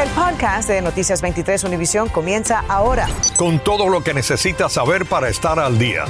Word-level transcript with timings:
El 0.00 0.08
podcast 0.12 0.66
de 0.66 0.80
Noticias 0.80 1.20
23 1.20 1.62
Univisión 1.64 2.08
comienza 2.08 2.64
ahora. 2.68 3.06
Con 3.36 3.58
todo 3.58 3.90
lo 3.90 4.02
que 4.02 4.14
necesitas 4.14 4.72
saber 4.72 5.04
para 5.04 5.28
estar 5.28 5.58
al 5.58 5.78
día. 5.78 6.06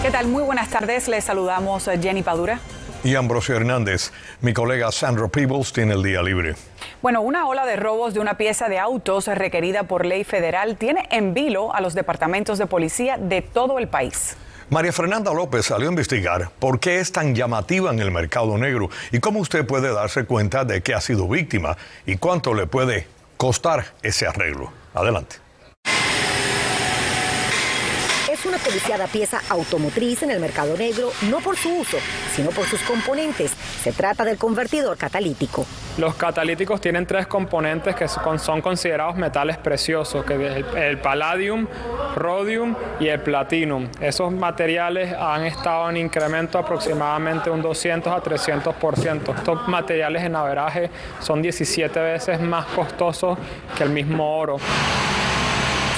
¿Qué 0.00 0.12
tal? 0.12 0.28
Muy 0.28 0.44
buenas 0.44 0.70
tardes. 0.70 1.08
Les 1.08 1.24
saludamos 1.24 1.90
Jenny 2.00 2.22
Padura. 2.22 2.60
Y 3.02 3.16
Ambrosio 3.16 3.56
Hernández. 3.56 4.12
Mi 4.42 4.52
colega 4.52 4.92
Sandra 4.92 5.26
Peebles 5.26 5.72
tiene 5.72 5.94
el 5.94 6.04
día 6.04 6.22
libre. 6.22 6.54
Bueno, 7.02 7.20
una 7.20 7.48
ola 7.48 7.66
de 7.66 7.74
robos 7.74 8.14
de 8.14 8.20
una 8.20 8.36
pieza 8.36 8.68
de 8.68 8.78
autos 8.78 9.26
requerida 9.26 9.82
por 9.82 10.06
ley 10.06 10.22
federal 10.22 10.76
tiene 10.76 11.08
en 11.10 11.34
vilo 11.34 11.74
a 11.74 11.80
los 11.80 11.94
departamentos 11.94 12.58
de 12.58 12.66
policía 12.66 13.18
de 13.18 13.42
todo 13.42 13.80
el 13.80 13.88
país. 13.88 14.36
María 14.70 14.92
Fernanda 14.92 15.32
López 15.32 15.66
salió 15.66 15.88
a 15.88 15.90
investigar 15.90 16.50
por 16.58 16.80
qué 16.80 17.00
es 17.00 17.12
tan 17.12 17.34
llamativa 17.34 17.90
en 17.90 17.98
el 17.98 18.10
mercado 18.10 18.56
negro 18.58 18.90
y 19.10 19.18
cómo 19.20 19.40
usted 19.40 19.66
puede 19.66 19.92
darse 19.92 20.24
cuenta 20.24 20.64
de 20.64 20.82
que 20.82 20.94
ha 20.94 21.00
sido 21.00 21.28
víctima 21.28 21.76
y 22.06 22.16
cuánto 22.16 22.54
le 22.54 22.66
puede 22.66 23.06
costar 23.36 23.86
ese 24.02 24.26
arreglo. 24.26 24.72
Adelante. 24.94 25.36
Es 28.30 28.46
una 28.46 28.58
codiciada 28.58 29.06
pieza 29.06 29.40
automotriz 29.48 30.22
en 30.22 30.30
el 30.30 30.40
mercado 30.40 30.76
negro, 30.76 31.12
no 31.30 31.40
por 31.40 31.56
su 31.56 31.68
uso, 31.68 31.98
sino 32.34 32.50
por 32.50 32.66
sus 32.66 32.80
componentes. 32.80 33.52
Se 33.82 33.92
trata 33.92 34.24
del 34.24 34.38
convertidor 34.38 34.96
catalítico. 34.96 35.66
Los 35.98 36.14
catalíticos 36.14 36.80
tienen 36.80 37.04
tres 37.04 37.26
componentes 37.26 37.96
que 37.96 38.06
son 38.06 38.60
considerados 38.60 39.16
metales 39.16 39.58
preciosos, 39.58 40.24
que 40.24 40.34
es 40.34 40.64
el 40.76 40.98
palladium, 40.98 41.66
rhodium 42.14 42.76
y 43.00 43.08
el 43.08 43.20
platinum. 43.20 43.88
Esos 44.00 44.32
materiales 44.32 45.12
han 45.12 45.44
estado 45.46 45.90
en 45.90 45.96
incremento 45.96 46.58
aproximadamente 46.58 47.50
un 47.50 47.60
200 47.60 48.12
a 48.12 48.22
300%. 48.22 49.36
Estos 49.36 49.66
materiales 49.66 50.22
en 50.22 50.36
averaje 50.36 50.88
son 51.18 51.42
17 51.42 51.98
veces 51.98 52.40
más 52.40 52.66
costosos 52.66 53.36
que 53.76 53.82
el 53.82 53.90
mismo 53.90 54.38
oro. 54.38 54.58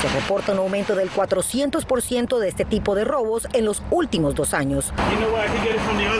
Se 0.04 0.10
reporta 0.20 0.52
un 0.52 0.58
aumento 0.58 0.94
del 0.94 1.10
400% 1.10 2.38
de 2.38 2.48
este 2.48 2.66
tipo 2.66 2.94
de 2.94 3.04
robos 3.04 3.48
en 3.54 3.64
los 3.64 3.82
últimos 3.90 4.34
dos 4.34 4.52
años. 4.52 4.92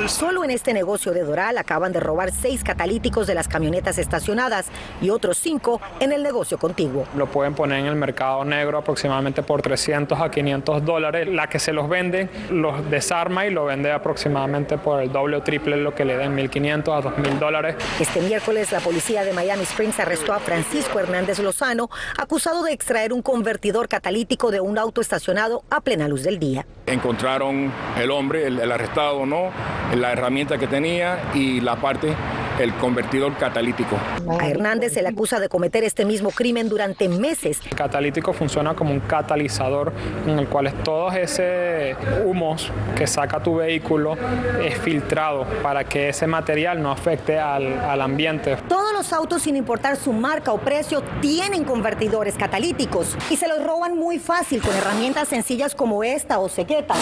Solo 0.07 0.43
en 0.43 0.51
este 0.51 0.73
negocio 0.73 1.13
de 1.13 1.23
Doral 1.23 1.59
acaban 1.59 1.93
de 1.93 2.01
robar 2.01 2.33
seis 2.33 2.65
catalíticos 2.65 3.27
de 3.27 3.35
las 3.35 3.47
camionetas 3.47 3.99
estacionadas 3.99 4.69
y 5.03 5.11
otros 5.11 5.37
cinco 5.37 5.83
en 6.01 6.13
el 6.13 6.23
negocio 6.23 6.57
contiguo. 6.57 7.07
Lo 7.15 7.27
pueden 7.27 7.55
poner 7.55 7.81
en 7.81 7.87
el 7.87 7.95
mercado 7.95 8.43
negro 8.47 8.79
aproximadamente 8.79 9.43
por 9.43 9.61
300 9.61 10.19
a 10.19 10.31
500 10.31 10.83
dólares. 10.83 11.29
La 11.29 11.49
que 11.51 11.59
se 11.59 11.75
los 11.75 11.87
vende 11.87 12.31
los 12.49 12.89
desarma 12.89 13.45
y 13.45 13.51
lo 13.51 13.67
vende 13.67 13.93
aproximadamente 13.93 14.79
por 14.79 15.03
el 15.03 15.13
doble 15.13 15.37
o 15.37 15.43
triple 15.43 15.77
lo 15.77 15.95
que 15.95 16.07
le 16.07 16.17
den 16.17 16.35
1.500 16.35 16.79
a 16.89 17.03
2.000 17.03 17.39
dólares. 17.39 17.77
Este 18.01 18.23
miércoles 18.23 18.73
la 18.73 18.81
policía 18.81 19.25
de 19.25 19.35
Miami 19.35 19.65
Springs 19.65 20.01
arrestó 20.01 20.33
a 20.33 20.39
Francisco 20.39 20.99
Hernández 20.99 21.39
Lozano 21.39 21.91
acusado 22.17 22.63
de 22.63 22.73
extraer 22.73 23.13
un 23.13 23.21
convertidor 23.21 23.74
catalítico 23.83 24.51
de 24.51 24.61
un 24.61 24.79
auto 24.79 25.01
estacionado 25.01 25.63
a 25.71 25.81
plena 25.81 26.09
luz 26.09 26.23
del 26.23 26.39
día. 26.39 26.67
Encontraron 26.87 27.73
el 28.01 28.11
hombre, 28.11 28.47
el, 28.47 28.71
arrestado, 28.71 29.27
¿no? 29.27 29.51
La 29.97 30.13
herramienta 30.13 30.59
que 30.59 30.67
tenía 30.67 31.31
y 31.35 31.61
la 31.61 31.77
parte 31.77 32.15
el 32.59 32.73
convertidor 32.75 33.37
catalítico. 33.37 33.97
A 34.41 34.49
Hernández 34.49 34.93
se 34.93 35.03
le 35.03 35.09
acusa 35.09 35.41
de 35.41 35.49
cometer 35.49 35.85
este 35.85 36.05
mismo 36.05 36.31
crimen 36.31 36.69
durante 36.69 37.09
meses. 37.09 37.61
El 37.69 37.77
catalítico 37.77 38.33
funciona 38.33 38.75
como 38.75 38.93
un 38.93 39.01
catalizador 39.01 39.93
en 40.27 40.39
el 40.39 40.47
cual 40.47 40.73
todos 40.83 41.15
ese 41.17 41.97
humos 42.25 42.71
que 42.97 43.07
saca 43.07 43.43
tu 43.43 43.57
vehículo 43.57 44.17
es 44.63 44.79
filtrado 44.79 45.45
para 45.63 45.85
que 45.85 46.11
ese 46.11 46.27
material 46.27 46.83
no 46.83 46.91
afecte 46.91 47.39
al, 47.39 47.81
al 47.81 48.01
ambiente. 48.01 48.57
Todos 48.69 48.93
los 48.93 49.13
autos, 49.13 49.43
sin 49.43 49.57
importar 49.57 49.97
su 49.97 50.13
marca 50.13 50.53
o 50.53 50.59
precio, 50.59 51.03
tienen 51.21 51.65
convertidores 51.65 52.37
catalíticos 52.37 53.17
y 53.31 53.37
se 53.37 53.49
los 53.49 53.54
roban 53.59 53.97
muy 53.97 54.19
fácil 54.19 54.63
con 54.63 54.75
herramientas 54.75 55.29
sencillas 55.29 55.75
como 55.75 56.03
esta 56.05 56.39
o 56.39 56.49
cegueta. 56.49 56.95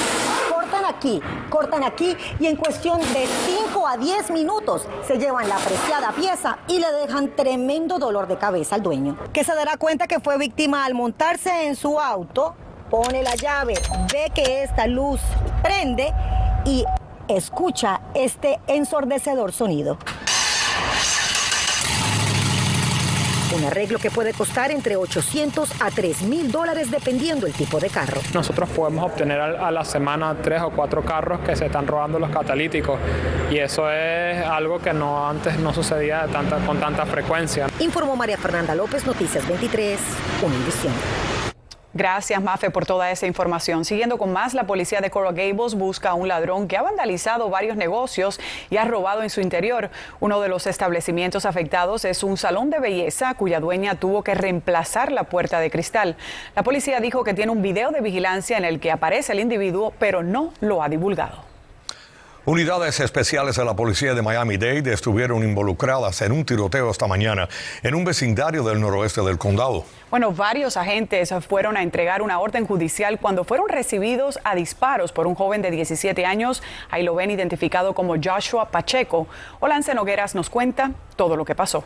Cortan 0.53 0.85
aquí, 0.85 1.21
cortan 1.51 1.85
aquí 1.85 2.17
y 2.41 2.47
en 2.47 2.57
cuestión 2.57 3.01
de 3.01 3.27
5 3.71 3.87
a 3.87 3.97
10 3.97 4.31
minutos 4.31 4.87
se 5.07 5.19
llevan 5.19 5.49
la 5.49 5.57
apreciada 5.57 6.13
pieza 6.13 6.59
y 6.69 6.79
le 6.79 6.91
dejan 6.93 7.35
tremendo 7.35 7.99
dolor 7.99 8.27
de 8.27 8.37
cabeza 8.37 8.77
al 8.77 8.83
dueño, 8.83 9.17
que 9.33 9.45
se 9.45 9.55
dará 9.55 9.77
cuenta 9.77 10.07
que 10.07 10.21
fue 10.21 10.39
víctima 10.39 10.85
al 10.85 10.95
montarse 10.95 11.67
en 11.67 11.77
su 11.77 11.99
auto, 12.01 12.55
pone 12.91 13.23
la 13.23 13.35
llave, 13.35 13.75
ve 14.13 14.31
que 14.35 14.63
esta 14.63 14.87
luz 14.87 15.21
prende 15.63 16.13
y 16.65 16.85
escucha 17.29 18.01
este 18.15 18.61
ensordecedor 18.67 19.53
sonido. 19.53 19.99
Un 23.55 23.65
arreglo 23.65 23.99
que 23.99 24.11
puede 24.11 24.33
costar 24.33 24.71
entre 24.71 24.97
800 24.97 25.83
a 25.83 25.91
3 25.91 26.23
mil 26.23 26.51
dólares 26.51 26.91
dependiendo 26.91 27.47
el 27.47 27.53
tipo 27.53 27.79
de 27.79 27.91
carro. 27.91 28.21
Nosotros 28.33 28.69
podemos 28.71 29.05
obtener 29.05 29.41
a 29.41 29.71
la 29.71 29.85
semana 29.85 30.35
tres 30.43 30.63
o 30.63 30.71
cuatro 30.71 31.05
carros 31.05 31.41
que 31.41 31.55
se 31.55 31.67
están 31.67 31.87
robando 31.87 32.19
los 32.19 32.31
catalíticos 32.31 32.99
y 33.51 33.59
eso 33.59 33.91
es 33.91 34.43
algo 34.43 34.79
que 34.79 34.95
no 34.95 35.29
antes 35.29 35.59
no 35.59 35.75
sucedía 35.75 36.27
tanta, 36.33 36.59
con 36.65 36.81
tanta 36.81 37.05
frecuencia. 37.05 37.67
Informó 37.81 38.17
María 38.17 38.39
Fernanda 38.39 38.75
López, 38.75 39.07
Noticias 39.07 39.47
23, 39.47 39.99
Univisión. 40.43 40.93
Gracias, 41.95 42.43
Mafe, 42.43 42.71
por 42.71 42.87
toda 42.87 43.11
esa 43.11 43.27
información. 43.27 43.85
Siguiendo 43.85 44.17
con 44.17 44.33
más, 44.33 44.55
la 44.55 44.65
policía 44.65 45.03
de 45.03 45.11
Coral 45.11 45.35
Gables 45.35 45.75
busca 45.75 46.11
a 46.11 46.15
un 46.15 46.27
ladrón 46.27 46.67
que 46.67 46.79
ha 46.79 46.83
vandalizado 46.83 47.51
varios 47.51 47.77
negocios 47.77 48.41
y 48.71 48.79
ha 48.79 48.87
robado 48.87 49.23
en 49.23 49.29
su 49.29 49.43
interior. 49.43 49.91
Uno 50.19 50.41
de 50.41 50.49
los 50.49 50.67
establecimientos 50.67 51.45
afectados 51.45 52.07
es 52.07 52.23
un 52.23 52.39
salón 52.39 52.71
de 52.71 52.81
belleza 52.81 53.35
cuya 53.35 53.61
dueña 53.61 53.97
tuvo 53.97 54.25
que 54.25 54.35
reemplazar 54.35 55.13
la 55.13 55.25
puerta 55.25 55.61
de 55.61 55.71
cristal. 55.71 56.17
La 56.57 56.63
policía 56.63 56.99
dijo 57.01 57.25
que 57.25 57.35
tiene 57.35 57.53
un 57.53 57.61
video 57.61 57.91
de 57.91 58.01
vigilancia 58.01 58.57
en 58.57 58.65
el 58.65 58.81
que 58.81 58.91
aparece 58.91 59.33
el 59.33 59.41
individuo, 59.41 59.93
pero 59.99 60.23
no 60.23 60.55
lo 60.61 60.83
ha 60.83 60.89
divulgado. 60.89 61.52
Unidades 62.45 62.99
especiales 62.99 63.55
de 63.55 63.65
la 63.65 63.77
policía 63.77 64.15
de 64.15 64.23
Miami-Dade 64.23 64.93
estuvieron 64.93 65.45
involucradas 65.45 66.23
en 66.23 66.33
un 66.33 66.45
tiroteo 66.45 66.91
esta 66.91 67.07
mañana 67.07 67.49
en 67.85 67.95
un 67.95 68.05
vecindario 68.05 68.65
del 68.65 68.81
noroeste 68.81 69.21
del 69.23 69.39
condado. 69.39 69.85
Bueno, 70.11 70.33
varios 70.33 70.77
agentes 70.77 71.33
fueron 71.49 71.77
a 71.77 71.85
entregar 71.85 72.21
una 72.21 72.41
orden 72.41 72.67
judicial 72.67 73.21
cuando 73.21 73.45
fueron 73.45 73.69
recibidos 73.69 74.41
a 74.43 74.57
disparos 74.57 75.13
por 75.13 75.29
un 75.29 75.37
joven 75.37 75.63
de 75.63 75.71
17 75.71 76.27
años. 76.27 76.65
Ahí 76.91 77.05
lo 77.05 77.15
ven 77.15 77.31
identificado 77.31 77.95
como 77.95 78.17
Joshua 78.21 78.71
Pacheco. 78.71 79.29
Olance 79.61 79.95
Nogueras 79.95 80.35
nos 80.35 80.51
cuenta 80.51 80.91
todo 81.15 81.37
lo 81.37 81.45
que 81.45 81.55
pasó. 81.55 81.85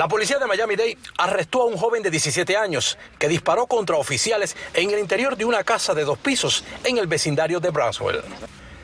La 0.00 0.08
policía 0.08 0.38
de 0.38 0.46
Miami-Dade 0.46 0.96
arrestó 1.18 1.60
a 1.60 1.66
un 1.66 1.76
joven 1.76 2.02
de 2.02 2.10
17 2.10 2.56
años 2.56 2.96
que 3.18 3.28
disparó 3.28 3.66
contra 3.66 3.96
oficiales 3.96 4.56
en 4.72 4.90
el 4.90 4.98
interior 4.98 5.36
de 5.36 5.44
una 5.44 5.62
casa 5.62 5.92
de 5.92 6.04
dos 6.04 6.16
pisos 6.16 6.64
en 6.84 6.96
el 6.96 7.06
vecindario 7.06 7.60
de 7.60 7.68
Brownsville. 7.68 8.22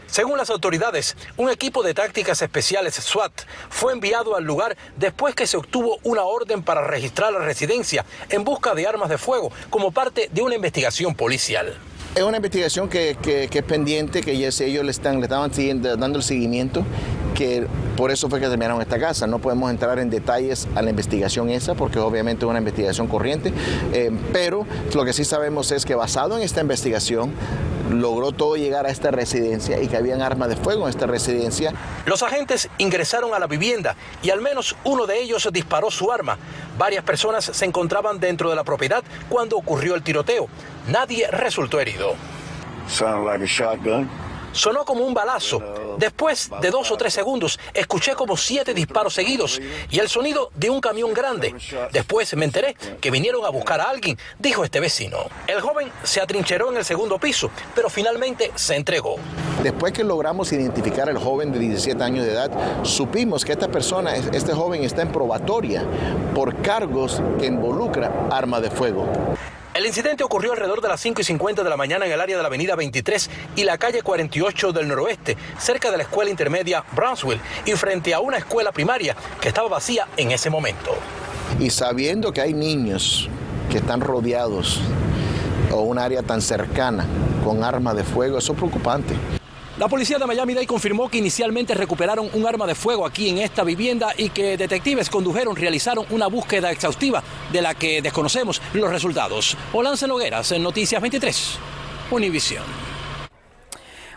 Según 0.09 0.37
las 0.37 0.51
autoridades, 0.51 1.17
un 1.39 1.49
equipo 1.49 1.83
de 1.83 1.95
tácticas 1.95 2.43
especiales 2.43 2.97
SWAT 2.97 3.33
fue 3.71 3.95
enviado 3.95 4.37
al 4.37 4.45
lugar 4.45 4.77
después 4.97 5.35
que 5.35 5.47
se 5.47 5.57
obtuvo 5.57 6.01
una 6.03 6.25
orden 6.25 6.63
para 6.63 6.87
registrar 6.87 7.33
la 7.33 7.39
residencia 7.39 8.05
en 8.29 8.45
busca 8.45 8.75
de 8.75 8.87
armas 8.87 9.09
de 9.09 9.17
fuego 9.17 9.51
como 9.71 9.93
parte 9.93 10.29
de 10.31 10.43
una 10.43 10.57
investigación 10.57 11.15
policial. 11.15 11.79
Es 12.17 12.23
una 12.23 12.39
investigación 12.39 12.89
que, 12.89 13.15
es 13.23 13.63
pendiente, 13.65 14.23
que 14.23 14.33
ellos 14.33 14.59
le, 14.59 14.91
están, 14.91 15.19
le 15.19 15.25
estaban 15.25 15.51
dando 16.01 16.17
el 16.17 16.25
seguimiento 16.25 16.83
que 17.35 17.67
por 17.95 18.11
eso 18.11 18.31
fue 18.31 18.41
que 18.41 18.49
terminaron 18.49 18.81
esta 18.81 18.99
casa. 18.99 19.27
No 19.27 19.39
podemos 19.39 19.71
entrar 19.71 19.99
en 19.99 20.09
detalles 20.09 20.67
a 20.75 20.81
la 20.81 20.89
investigación 20.89 21.51
esa, 21.51 21.75
porque 21.75 21.99
obviamente 21.99 22.47
es 22.47 22.49
una 22.49 22.59
investigación 22.59 23.07
corriente, 23.07 23.53
eh, 23.93 24.11
pero 24.33 24.67
lo 24.95 25.05
que 25.05 25.13
sí 25.13 25.27
sabemos 25.27 25.71
es 25.73 25.85
que 25.85 25.95
basado 25.95 26.39
en 26.39 26.43
esta 26.43 26.63
investigación, 26.63 27.33
logró 27.91 28.33
todo 28.33 28.57
llegar 28.57 28.87
a 28.87 28.91
esta 28.91 29.11
residencia 29.11 29.81
y 29.81 29.89
que 29.89 29.97
habían 29.97 30.23
armas 30.23 30.49
de 30.49 30.57
fuego 30.57 30.85
en 30.85 30.91
esta 30.91 31.07
residencia. 31.07 31.73
Los 32.05 32.23
agentes 32.23 32.69
ingresaron 32.79 33.35
a 33.35 33.39
la 33.39 33.47
vivienda 33.47 33.97
y 34.23 34.31
al 34.31 34.41
menos 34.41 34.77
uno 34.85 35.07
de 35.07 35.21
ellos 35.21 35.49
disparó 35.53 35.91
su 35.91 36.11
arma. 36.13 36.39
Varias 36.79 37.05
personas 37.05 37.45
se 37.45 37.65
encontraban 37.65 38.21
dentro 38.21 38.51
de 38.51 38.57
la 38.57 38.65
propiedad 38.65 39.03
cuando 39.29 39.57
ocurrió 39.57 39.95
el 39.95 40.03
tiroteo. 40.03 40.49
Nadie 40.89 41.29
resultó 41.31 41.81
herido. 41.81 42.15
Sonó 44.53 44.85
como 44.85 45.05
un 45.05 45.15
balazo. 45.15 45.61
Después 45.99 46.51
de 46.61 46.71
dos 46.71 46.91
o 46.91 46.97
tres 46.97 47.13
segundos, 47.13 47.59
escuché 47.75 48.15
como 48.15 48.37
siete 48.37 48.75
disparos 48.75 49.15
seguidos 49.15 49.61
y 49.91 49.99
el 49.99 50.09
sonido 50.09 50.51
de 50.55 50.71
un 50.71 50.81
camión 50.81 51.13
grande. 51.15 51.55
Después 51.93 52.35
me 52.37 52.45
enteré 52.45 52.77
que 53.01 53.11
vinieron 53.11 53.45
a 53.45 53.51
buscar 53.51 53.81
a 53.81 53.91
alguien, 53.91 54.19
dijo 54.39 54.65
este 54.65 54.81
vecino. 54.81 55.19
El 55.47 55.61
joven 55.61 55.91
se 56.03 56.21
atrincheró 56.21 56.71
en 56.71 56.79
el 56.79 56.85
segundo 56.85 57.19
piso, 57.19 57.51
pero 57.75 57.89
finalmente 57.89 58.53
se 58.55 58.77
entregó. 58.77 59.17
Después 59.63 59.93
que 59.93 60.05
logramos 60.05 60.53
identificar 60.53 61.09
al 61.09 61.19
joven 61.19 61.53
de 61.53 61.59
17 61.59 62.03
años 62.03 62.25
de 62.25 62.33
edad, 62.33 62.51
supimos 62.85 63.45
que 63.45 63.53
esta 63.53 63.69
persona, 63.69 64.15
este 64.15 64.53
joven 64.53 64.85
está 64.85 65.03
en 65.03 65.11
probatoria 65.11 65.83
por 66.35 66.61
cargos 66.63 67.23
que 67.39 67.47
involucran 67.47 68.29
arma 68.31 68.61
de 68.61 68.71
fuego. 68.71 69.07
El 69.77 69.85
incidente 69.85 70.25
ocurrió 70.25 70.53
alrededor 70.53 70.81
de 70.81 70.89
las 70.89 70.99
5 71.03 71.21
y 71.21 71.25
50 71.25 71.63
de 71.63 71.69
la 71.69 71.77
mañana 71.77 72.07
en 72.07 72.13
el 72.13 72.19
área 72.19 72.39
de 72.39 72.43
la 72.43 72.49
avenida 72.49 72.77
23 72.77 73.29
y 73.57 73.65
la 73.65 73.77
calle 73.77 74.01
48 74.01 74.73
del 74.73 74.89
noroeste, 74.89 75.37
cerca 75.59 75.91
de 75.91 75.99
la 75.99 76.05
escuela 76.05 76.31
intermedia 76.31 76.83
Brownsville 76.93 77.43
y 77.67 77.73
frente 77.73 78.15
a 78.15 78.21
una 78.21 78.39
escuela 78.39 78.73
primaria 78.73 79.15
que 79.39 79.49
estaba 79.49 79.69
vacía 79.69 80.09
en 80.17 80.31
ese 80.31 80.49
momento. 80.49 80.93
Y 81.61 81.69
sabiendo 81.69 82.33
que 82.33 82.41
hay 82.41 82.55
niños 82.55 83.29
que 83.71 83.77
están 83.77 84.01
rodeados 84.01 84.81
o 85.71 85.83
un 85.83 85.99
área 85.99 86.23
tan 86.23 86.41
cercana 86.41 87.05
con 87.45 87.63
armas 87.63 87.97
de 87.97 88.05
fuego, 88.05 88.39
eso 88.39 88.53
es 88.53 88.59
preocupante. 88.59 89.15
La 89.79 89.89
policía 89.89 90.17
de 90.19 90.25
Miami-Dade 90.25 90.67
confirmó 90.67 91.11
que 91.11 91.19
inicialmente 91.19 91.75
recuperaron 91.75 92.31
un 92.33 92.47
arma 92.47 92.67
de 92.67 92.75
fuego 92.75 93.05
aquí 93.05 93.29
en 93.29 93.39
esta 93.39 93.63
vivienda 93.63 94.15
y 94.17 94.31
que 94.31 94.57
detectives 94.57 95.11
condujeron, 95.11 95.55
realizaron 95.55 96.07
una 96.09 96.29
búsqueda 96.29 96.71
exhaustiva 96.71 97.23
de 97.53 97.61
la 97.61 97.75
que 97.75 98.01
desconocemos 98.01 98.63
los 98.73 98.91
resultados. 98.91 99.55
Olance 99.75 100.07
Nogueras, 100.07 100.51
en 100.53 100.63
Noticias 100.63 101.03
23, 101.03 101.59
Univisión. 102.11 102.96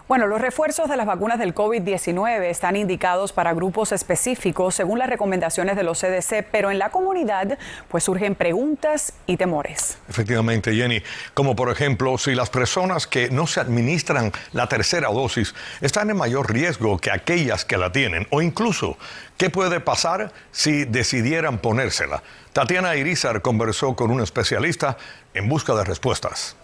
Bueno, 0.09 0.25
los 0.25 0.41
refuerzos 0.41 0.89
de 0.89 0.97
las 0.97 1.05
vacunas 1.05 1.37
del 1.37 1.53
COVID-19 1.53 2.45
están 2.45 2.75
indicados 2.75 3.31
para 3.31 3.53
grupos 3.53 3.91
específicos 3.91 4.73
según 4.73 4.97
las 4.97 5.07
recomendaciones 5.07 5.75
de 5.75 5.83
los 5.83 5.99
CDC, 5.99 6.47
pero 6.51 6.71
en 6.71 6.79
la 6.79 6.89
comunidad 6.89 7.59
pues 7.89 8.05
surgen 8.05 8.33
preguntas 8.33 9.13
y 9.27 9.37
temores. 9.37 9.99
Efectivamente, 10.09 10.73
Jenny, 10.73 11.03
como 11.35 11.55
por 11.55 11.69
ejemplo, 11.69 12.17
si 12.17 12.33
las 12.33 12.49
personas 12.49 13.05
que 13.05 13.29
no 13.29 13.45
se 13.45 13.59
administran 13.59 14.31
la 14.51 14.65
tercera 14.65 15.09
dosis 15.09 15.53
están 15.79 16.09
en 16.09 16.17
mayor 16.17 16.51
riesgo 16.51 16.97
que 16.97 17.11
aquellas 17.11 17.63
que 17.63 17.77
la 17.77 17.91
tienen, 17.91 18.25
o 18.31 18.41
incluso, 18.41 18.97
¿qué 19.37 19.51
puede 19.51 19.79
pasar 19.79 20.31
si 20.51 20.85
decidieran 20.85 21.59
ponérsela? 21.59 22.23
Tatiana 22.51 22.95
Irizar 22.95 23.43
conversó 23.43 23.95
con 23.95 24.09
un 24.09 24.21
especialista 24.21 24.97
en 25.35 25.47
busca 25.47 25.75
de 25.75 25.83
respuestas. 25.83 26.55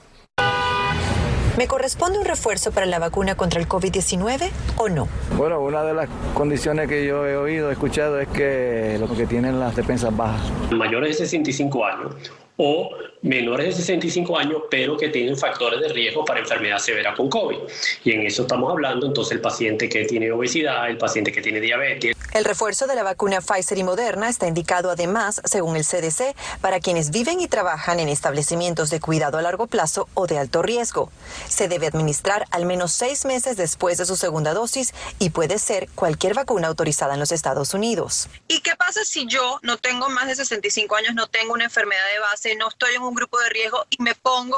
¿Me 1.57 1.67
corresponde 1.67 2.19
un 2.19 2.25
refuerzo 2.25 2.71
para 2.71 2.85
la 2.85 2.99
vacuna 2.99 3.35
contra 3.35 3.61
el 3.61 3.67
COVID-19 3.67 4.49
o 4.75 4.89
no? 4.89 5.07
Bueno, 5.37 5.61
una 5.61 5.83
de 5.83 5.93
las 5.93 6.09
condiciones 6.33 6.89
que 6.89 7.05
yo 7.05 7.25
he 7.25 7.37
oído, 7.37 7.69
he 7.69 7.73
escuchado, 7.73 8.19
es 8.19 8.27
que 8.27 8.97
los 8.99 9.09
que 9.11 9.25
tienen 9.25 9.57
las 9.57 9.73
defensas 9.73 10.15
bajas. 10.15 10.41
Mayores 10.71 11.17
de 11.17 11.25
65 11.25 11.85
años 11.85 12.13
o 12.57 12.89
menores 13.21 13.67
de 13.67 13.71
65 13.73 14.37
años, 14.37 14.63
pero 14.69 14.97
que 14.97 15.09
tienen 15.09 15.37
factores 15.37 15.79
de 15.79 15.89
riesgo 15.89 16.25
para 16.25 16.41
enfermedad 16.41 16.77
severa 16.77 17.13
con 17.13 17.29
COVID. 17.29 17.57
Y 18.03 18.11
en 18.11 18.25
eso 18.25 18.43
estamos 18.43 18.71
hablando 18.71 19.07
entonces 19.07 19.33
el 19.33 19.41
paciente 19.41 19.87
que 19.87 20.05
tiene 20.05 20.31
obesidad, 20.31 20.89
el 20.89 20.97
paciente 20.97 21.31
que 21.31 21.41
tiene 21.41 21.61
diabetes. 21.61 22.14
El 22.35 22.43
refuerzo 22.43 22.85
de 22.85 22.95
la 22.95 23.03
vacuna 23.03 23.39
Pfizer 23.39 23.77
y 23.77 23.85
Moderna 23.85 24.27
está 24.27 24.45
indicado 24.45 24.91
además, 24.91 25.39
según 25.45 25.77
el 25.77 25.85
CDC, 25.85 26.35
para 26.59 26.81
quienes 26.81 27.09
viven 27.09 27.39
y 27.39 27.47
trabajan 27.47 28.01
en 28.01 28.09
establecimientos 28.09 28.89
de 28.89 28.99
cuidado 28.99 29.37
a 29.37 29.41
largo 29.41 29.67
plazo 29.67 30.09
o 30.15 30.27
de 30.27 30.37
alto 30.37 30.61
riesgo. 30.61 31.09
Se 31.47 31.69
debe 31.69 31.87
administrar 31.87 32.45
al 32.51 32.65
menos 32.65 32.91
seis 32.91 33.23
meses 33.23 33.55
después 33.55 33.97
de 33.99 34.05
su 34.05 34.17
segunda 34.17 34.53
dosis 34.53 34.93
y 35.17 35.29
puede 35.29 35.59
ser 35.59 35.87
cualquier 35.95 36.33
vacuna 36.33 36.67
autorizada 36.67 37.13
en 37.13 37.21
los 37.21 37.31
Estados 37.31 37.73
Unidos. 37.73 38.27
¿Y 38.49 38.59
qué 38.59 38.75
pasa 38.75 39.05
si 39.05 39.25
yo 39.27 39.61
no 39.61 39.77
tengo 39.77 40.09
más 40.09 40.27
de 40.27 40.35
65 40.35 40.93
años, 40.93 41.15
no 41.15 41.27
tengo 41.27 41.53
una 41.53 41.63
enfermedad 41.63 42.03
de 42.13 42.19
base, 42.19 42.53
no 42.57 42.67
estoy 42.67 42.95
en 42.95 43.03
un 43.03 43.15
grupo 43.15 43.39
de 43.39 43.47
riesgo 43.47 43.85
y 43.89 44.03
me 44.03 44.13
pongo 44.13 44.57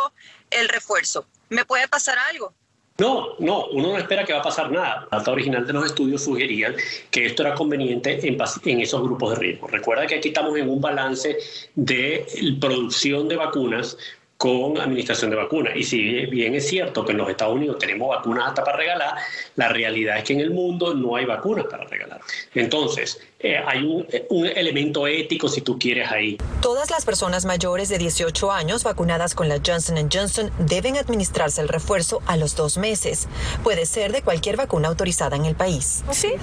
el 0.49 0.67
refuerzo? 0.67 1.27
¿Me 1.49 1.63
puede 1.63 1.87
pasar 1.87 2.17
algo? 2.17 2.55
No, 2.99 3.35
no, 3.37 3.65
uno 3.67 3.89
no 3.89 3.97
espera 3.97 4.25
que 4.25 4.33
va 4.33 4.39
a 4.39 4.43
pasar 4.43 4.71
nada. 4.71 5.07
La 5.11 5.19
data 5.19 5.31
original 5.31 5.67
de 5.67 5.73
los 5.73 5.85
estudios 5.85 6.23
sugerían 6.23 6.75
que 7.11 7.27
esto 7.27 7.43
era 7.43 7.53
conveniente 7.53 8.27
en, 8.27 8.37
en, 8.65 8.81
esos 8.81 9.03
grupos 9.03 9.31
de 9.31 9.35
riesgo. 9.35 9.67
Recuerda 9.67 10.07
que 10.07 10.15
aquí 10.15 10.29
estamos 10.29 10.57
en 10.57 10.67
un 10.67 10.81
balance 10.81 11.37
de 11.75 12.25
producción 12.59 13.27
de 13.27 13.35
vacunas 13.35 13.97
con 14.37 14.77
administración 14.77 15.31
de 15.31 15.37
vacunas. 15.37 15.75
Y 15.75 15.83
si 15.83 16.25
bien 16.27 16.53
es 16.55 16.67
cierto 16.67 17.03
que 17.03 17.11
en 17.11 17.17
los 17.17 17.29
Estados 17.29 17.55
Unidos 17.55 17.77
tenemos 17.79 18.09
vacunas 18.09 18.49
hasta 18.49 18.63
para 18.63 18.77
regalar, 18.77 19.15
la 19.55 19.69
realidad 19.69 20.17
es 20.17 20.23
que 20.23 20.33
en 20.33 20.41
el 20.41 20.51
mundo 20.51 20.93
no 20.93 21.15
hay 21.15 21.25
vacunas 21.25 21.65
para 21.65 21.85
regalar. 21.85 22.21
Entonces, 22.53 23.19
eh, 23.39 23.57
hay 23.65 23.83
un, 23.83 24.05
un, 24.29 24.45
elemento 24.45 25.07
ético 25.07 25.47
si 25.47 25.61
tú 25.61 25.77
quieres 25.79 26.11
ahí. 26.11 26.37
Todas 26.61 26.89
las 26.91 27.05
personas 27.05 27.45
mayores 27.45 27.89
de 27.89 27.97
18 27.97 28.51
años 28.51 28.83
vacunadas 28.83 29.33
con 29.33 29.49
la 29.49 29.59
Johnson 29.65 30.09
Johnson 30.11 30.51
deben 30.59 30.97
administrarse 30.97 31.61
el 31.61 31.67
refuerzo 31.67 32.21
a 32.27 32.37
los 32.37 32.55
dos 32.55 32.77
meses. 32.77 33.27
Puede 33.63 33.85
ser 33.85 34.11
de 34.11 34.21
cualquier 34.21 34.55
vacuna 34.55 34.87
autorizada 34.87 35.35
en 35.35 35.45
el 35.45 35.55
país. 35.55 36.03
¿Sí? 36.11 36.33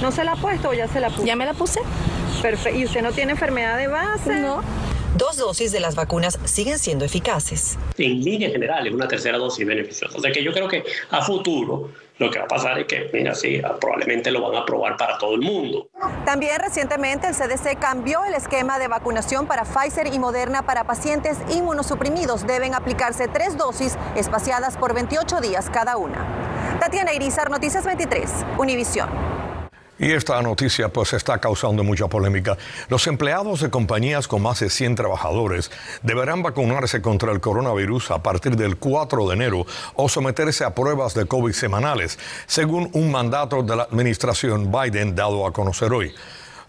¿No 0.00 0.12
se 0.12 0.24
la 0.24 0.32
ha 0.32 0.36
puesto 0.36 0.70
o 0.70 0.74
ya 0.74 0.88
se 0.88 1.00
la 1.00 1.10
puso? 1.10 1.24
Ya 1.24 1.36
me 1.36 1.44
la 1.44 1.54
puse. 1.54 1.80
Perfecto. 2.42 2.78
¿Y 2.78 2.84
usted 2.84 3.02
no 3.02 3.12
tiene 3.12 3.32
enfermedad 3.32 3.76
de 3.78 3.86
base? 3.86 4.34
No. 4.40 4.62
Dos 5.16 5.36
dosis 5.36 5.70
de 5.70 5.78
las 5.78 5.94
vacunas 5.94 6.40
siguen 6.42 6.76
siendo 6.80 7.04
eficaces. 7.04 7.78
En 7.98 8.20
línea 8.20 8.50
general, 8.50 8.84
es 8.84 8.92
una 8.92 9.06
tercera 9.06 9.38
dosis 9.38 9.64
beneficiosa. 9.64 10.18
O 10.18 10.20
sea 10.20 10.32
que 10.32 10.42
yo 10.42 10.52
creo 10.52 10.66
que 10.66 10.82
a 11.08 11.22
futuro 11.22 11.90
lo 12.18 12.30
que 12.32 12.40
va 12.40 12.46
a 12.46 12.48
pasar 12.48 12.80
es 12.80 12.86
que, 12.86 13.10
mira, 13.12 13.32
sí, 13.32 13.62
probablemente 13.80 14.32
lo 14.32 14.42
van 14.42 14.56
a 14.56 14.60
aprobar 14.62 14.96
para 14.96 15.16
todo 15.16 15.36
el 15.36 15.42
mundo. 15.42 15.88
También 16.24 16.58
recientemente 16.58 17.28
el 17.28 17.34
CDC 17.34 17.78
cambió 17.78 18.24
el 18.24 18.34
esquema 18.34 18.80
de 18.80 18.88
vacunación 18.88 19.46
para 19.46 19.64
Pfizer 19.64 20.12
y 20.12 20.18
Moderna 20.18 20.66
para 20.66 20.82
pacientes 20.82 21.38
inmunosuprimidos. 21.48 22.44
Deben 22.44 22.74
aplicarse 22.74 23.28
tres 23.28 23.56
dosis 23.56 23.96
espaciadas 24.16 24.76
por 24.76 24.94
28 24.94 25.40
días 25.40 25.70
cada 25.70 25.96
una. 25.96 26.26
Tatiana 26.80 27.14
Irizar, 27.14 27.50
Noticias 27.50 27.84
23, 27.84 28.30
Univisión. 28.58 29.33
Y 29.98 30.10
esta 30.10 30.42
noticia 30.42 30.88
pues 30.88 31.12
está 31.12 31.38
causando 31.38 31.84
mucha 31.84 32.08
polémica. 32.08 32.56
Los 32.88 33.06
empleados 33.06 33.60
de 33.60 33.70
compañías 33.70 34.26
con 34.26 34.42
más 34.42 34.58
de 34.58 34.68
100 34.68 34.96
trabajadores 34.96 35.70
deberán 36.02 36.42
vacunarse 36.42 37.00
contra 37.00 37.30
el 37.30 37.40
coronavirus 37.40 38.10
a 38.10 38.22
partir 38.22 38.56
del 38.56 38.76
4 38.76 39.28
de 39.28 39.34
enero 39.34 39.66
o 39.94 40.08
someterse 40.08 40.64
a 40.64 40.74
pruebas 40.74 41.14
de 41.14 41.26
COVID 41.26 41.52
semanales, 41.52 42.18
según 42.46 42.90
un 42.92 43.12
mandato 43.12 43.62
de 43.62 43.76
la 43.76 43.84
administración 43.84 44.72
Biden 44.72 45.14
dado 45.14 45.46
a 45.46 45.52
conocer 45.52 45.92
hoy. 45.92 46.12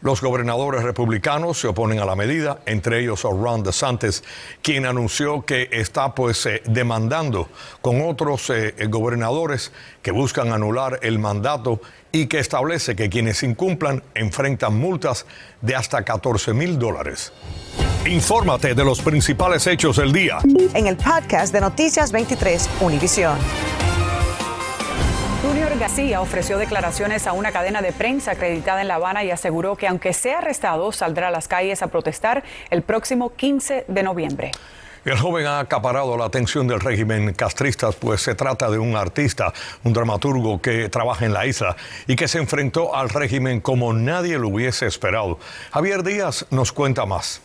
Los 0.06 0.22
gobernadores 0.22 0.84
republicanos 0.84 1.60
se 1.60 1.68
oponen 1.68 1.98
a 1.98 2.06
la 2.06 2.16
medida, 2.16 2.60
entre 2.68 3.00
ellos 3.00 3.24
Ron 3.24 3.64
DeSantis, 3.64 4.24
quien 4.62 4.86
anunció 4.86 5.44
que 5.44 5.68
está 5.72 6.14
pues 6.14 6.46
eh, 6.46 6.62
demandando 6.68 7.50
con 7.82 8.08
otros 8.08 8.52
eh, 8.52 8.76
gobernadores 8.88 9.72
que 10.04 10.12
buscan 10.12 10.54
anular 10.54 11.00
el 11.02 11.18
mandato 11.18 11.82
y 12.12 12.28
que 12.28 12.38
establece 12.38 12.96
que 12.96 13.10
quienes 13.10 13.42
incumplan 13.42 14.04
enfrentan 14.14 14.78
multas 14.78 15.26
de 15.62 15.76
hasta 15.76 16.04
14 16.04 16.54
mil 16.54 16.78
dólares. 16.78 17.34
Infórmate 18.06 18.76
de 18.76 18.86
los 18.86 19.02
principales 19.02 19.66
hechos 19.66 19.98
del 19.98 20.14
día. 20.14 20.38
En 20.76 20.86
el 20.86 20.98
podcast 20.98 21.52
de 21.52 21.62
Noticias 21.62 22.12
23, 22.12 22.70
Univisión. 22.82 23.40
García 25.80 26.22
ofreció 26.22 26.58
declaraciones 26.58 27.28
a 27.28 27.34
una 27.34 27.52
cadena 27.52 27.82
de 27.82 27.92
prensa 27.92 28.32
acreditada 28.32 28.82
en 28.82 28.88
La 28.88 28.96
Habana 28.96 29.24
y 29.24 29.32
aseguró 29.32 29.76
que 29.76 29.88
aunque 29.88 30.14
sea 30.14 30.38
arrestado, 30.38 30.92
saldrá 30.92 31.28
a 31.28 31.32
las 31.32 31.48
calles 31.48 31.82
a 31.82 31.88
protestar 31.88 32.44
el 32.70 32.82
próximo 32.82 33.36
15 33.36 33.86
de 33.88 34.04
noviembre. 34.04 34.52
El 35.04 35.18
joven 35.18 35.46
ha 35.46 35.60
acaparado 35.60 36.18
la 36.18 36.26
atención 36.26 36.68
del 36.68 36.80
régimen 36.80 37.34
castrista, 37.34 37.92
pues 37.92 38.22
se 38.22 38.36
trata 38.36 38.72
de 38.72 38.80
un 38.80 38.96
artista, 38.96 39.54
un 39.84 39.94
dramaturgo 39.94 40.62
que 40.62 40.90
trabaja 40.90 41.26
en 41.26 41.34
la 41.34 41.46
isla 41.46 41.76
y 42.08 42.16
que 42.16 42.28
se 42.28 42.40
enfrentó 42.40 42.96
al 42.96 43.10
régimen 43.10 43.60
como 43.60 43.94
nadie 43.94 44.40
lo 44.40 44.48
hubiese 44.48 44.88
esperado. 44.88 45.40
Javier 45.72 46.04
Díaz 46.04 46.48
nos 46.52 46.72
cuenta 46.72 47.06
más. 47.06 47.45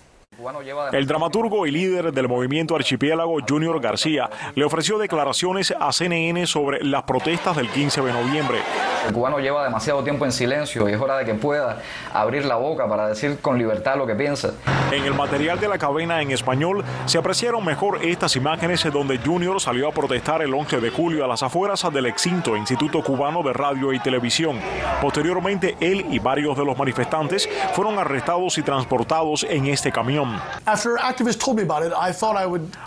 El 0.93 1.07
dramaturgo 1.07 1.67
y 1.67 1.71
líder 1.71 2.13
del 2.13 2.29
movimiento 2.29 2.75
Archipiélago, 2.75 3.39
Junior 3.47 3.81
García, 3.81 4.31
le 4.55 4.65
ofreció 4.65 4.97
declaraciones 4.99 5.75
a 5.79 5.93
CNN 5.93 6.47
sobre 6.47 6.83
las 6.83 7.03
protestas 7.03 7.57
del 7.57 7.69
15 7.69 8.01
de 8.01 8.13
noviembre. 8.13 8.59
El 9.07 9.13
cubano 9.13 9.39
lleva 9.39 9.65
demasiado 9.65 10.03
tiempo 10.03 10.25
en 10.25 10.33
silencio 10.33 10.89
y 10.89 10.93
es 10.93 11.01
hora 11.01 11.17
de 11.19 11.25
que 11.25 11.35
pueda 11.35 11.83
abrir 12.13 12.45
la 12.45 12.57
boca 12.57 12.89
para 12.89 13.09
decir 13.09 13.39
con 13.41 13.59
libertad 13.59 13.97
lo 13.97 14.07
que 14.07 14.15
piensa. 14.15 14.53
En 14.93 15.05
el 15.05 15.15
material 15.15 15.61
de 15.61 15.69
la 15.69 15.79
cadena 15.79 16.21
en 16.21 16.31
español 16.31 16.85
se 17.07 17.19
apreciaron 17.19 17.65
mejor 17.65 18.05
estas 18.05 18.35
imágenes 18.37 18.85
donde 18.93 19.19
Junior 19.19 19.61
salió 19.61 19.89
a 19.89 19.93
protestar 19.93 20.43
el 20.43 20.53
11 20.53 20.81
de 20.81 20.91
julio 20.91 21.25
a 21.25 21.29
las 21.29 21.43
afueras 21.43 21.87
del 21.93 22.07
extinto 22.07 22.57
Instituto 22.57 23.03
Cubano 23.03 23.43
de 23.43 23.53
Radio 23.53 23.93
y 23.93 24.01
Televisión. 24.01 24.59
Posteriormente, 25.01 25.77
él 25.81 26.07
y 26.11 26.19
varios 26.19 26.57
de 26.57 26.65
los 26.65 26.77
manifestantes 26.77 27.49
fueron 27.75 27.99
arrestados 27.99 28.59
y 28.59 28.63
transportados 28.63 29.47
en 29.49 29.67
este 29.67 29.93
camión. 29.93 30.30